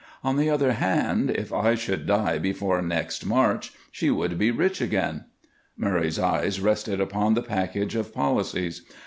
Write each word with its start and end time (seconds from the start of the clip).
On 0.23 0.35
the 0.35 0.49
other 0.49 0.71
hand, 0.73 1.29
if 1.29 1.53
I 1.53 1.75
should 1.75 2.07
die 2.07 2.39
before 2.39 2.81
next 2.81 3.23
March 3.23 3.71
she 3.91 4.09
would 4.09 4.35
be 4.39 4.49
rich 4.49 4.81
again." 4.81 5.25
Murray's 5.77 6.17
eyes 6.17 6.59
rested 6.59 6.99
upon 6.99 7.35
the 7.35 7.43
package 7.43 7.93
of 7.93 8.11
policies. 8.11 8.81